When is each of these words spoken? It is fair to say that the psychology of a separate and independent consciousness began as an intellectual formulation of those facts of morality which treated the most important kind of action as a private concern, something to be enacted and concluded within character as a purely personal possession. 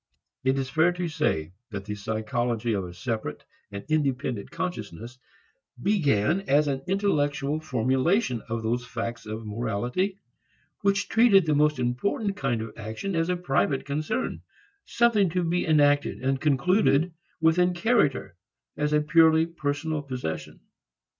It 0.43 0.57
is 0.57 0.67
fair 0.67 0.91
to 0.93 1.07
say 1.07 1.51
that 1.69 1.85
the 1.85 1.93
psychology 1.93 2.73
of 2.73 2.85
a 2.85 2.91
separate 2.95 3.45
and 3.71 3.85
independent 3.87 4.49
consciousness 4.49 5.19
began 5.79 6.41
as 6.49 6.67
an 6.67 6.81
intellectual 6.87 7.59
formulation 7.59 8.41
of 8.49 8.63
those 8.63 8.83
facts 8.83 9.27
of 9.27 9.45
morality 9.45 10.17
which 10.79 11.07
treated 11.07 11.45
the 11.45 11.53
most 11.53 11.77
important 11.77 12.35
kind 12.35 12.63
of 12.63 12.75
action 12.79 13.15
as 13.15 13.29
a 13.29 13.35
private 13.37 13.85
concern, 13.85 14.41
something 14.85 15.29
to 15.29 15.43
be 15.43 15.67
enacted 15.67 16.17
and 16.23 16.41
concluded 16.41 17.13
within 17.39 17.75
character 17.75 18.35
as 18.75 18.93
a 18.93 19.01
purely 19.01 19.45
personal 19.45 20.01
possession. 20.01 20.61